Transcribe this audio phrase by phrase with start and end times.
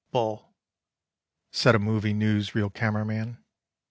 [0.11, 0.51] bull,"
[1.51, 3.37] Said a movie news reel camera man.